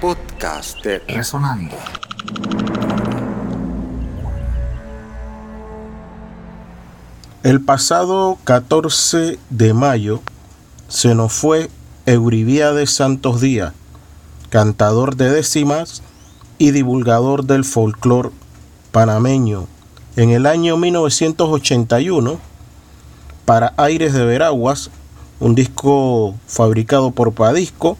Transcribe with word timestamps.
podcast 0.00 0.78
Resonando. 1.08 1.76
El 7.42 7.60
pasado 7.60 8.38
14 8.44 9.38
de 9.50 9.74
mayo 9.74 10.22
se 10.88 11.14
nos 11.14 11.34
fue 11.34 11.70
de 12.72 12.86
Santos 12.86 13.42
Díaz, 13.42 13.74
cantador 14.48 15.16
de 15.16 15.30
décimas 15.30 16.02
y 16.56 16.70
divulgador 16.70 17.44
del 17.44 17.64
folclore 17.64 18.30
panameño. 18.92 19.66
En 20.16 20.30
el 20.30 20.46
año 20.46 20.78
1981, 20.78 22.38
para 23.44 23.74
Aires 23.76 24.14
de 24.14 24.24
Veraguas, 24.24 24.90
un 25.40 25.54
disco 25.54 26.34
fabricado 26.46 27.10
por 27.10 27.32
Padisco, 27.32 27.98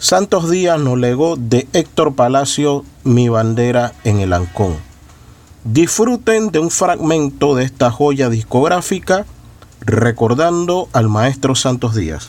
Santos 0.00 0.48
Díaz 0.48 0.80
nos 0.80 0.96
legó 0.96 1.36
de 1.36 1.68
Héctor 1.74 2.14
Palacio 2.14 2.86
Mi 3.04 3.28
bandera 3.28 3.92
en 4.02 4.20
el 4.20 4.32
Ancón. 4.32 4.78
Disfruten 5.64 6.50
de 6.50 6.58
un 6.58 6.70
fragmento 6.70 7.54
de 7.54 7.64
esta 7.64 7.90
joya 7.90 8.30
discográfica 8.30 9.26
recordando 9.82 10.88
al 10.94 11.10
maestro 11.10 11.54
Santos 11.54 11.94
Díaz. 11.94 12.28